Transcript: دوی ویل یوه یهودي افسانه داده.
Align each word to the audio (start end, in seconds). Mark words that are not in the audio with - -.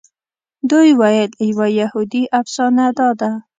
دوی 0.69 0.89
ویل 0.99 1.31
یوه 1.49 1.67
یهودي 1.81 2.23
افسانه 2.39 2.85
داده. 2.99 3.31